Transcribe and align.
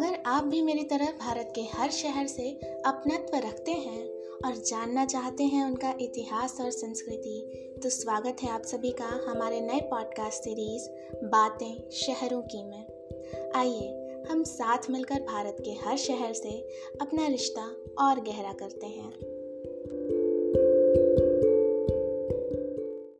अगर 0.00 0.22
आप 0.26 0.44
भी 0.44 0.62
मेरी 0.62 0.84
तरह 0.84 1.06
भारत 1.06 1.52
के 1.54 1.60
हर 1.60 1.90
शहर 1.90 2.26
से 2.26 2.50
अपनत्व 2.86 3.36
रखते 3.36 3.72
हैं 3.72 4.08
और 4.44 4.56
जानना 4.56 5.04
चाहते 5.04 5.44
हैं 5.44 5.64
उनका 5.64 5.94
इतिहास 6.00 6.60
और 6.60 6.70
संस्कृति 6.70 7.50
तो 7.82 7.90
स्वागत 7.90 8.36
है 8.42 8.50
आप 8.50 8.62
सभी 8.62 8.90
का 8.90 9.24
हमारे 9.28 9.60
नए 9.60 9.80
पॉडकास्ट 9.80 10.38
सीरीज़ 10.38 10.88
बातें 11.24 11.90
शहरों 11.90 12.42
की 12.42 12.64
में। 12.64 12.86
आइए, 13.54 13.88
हम 14.30 14.44
साथ 14.44 14.78
मिलकर 14.90 15.20
भारत 15.20 15.56
के 15.64 15.70
हर 15.70 15.96
शहर 15.96 16.32
से 16.32 16.68
अपना 17.00 17.26
रिश्ता 17.26 17.76
और 18.04 18.20
गहरा 18.20 18.52
करते 18.52 18.86
हैं। 18.86 19.12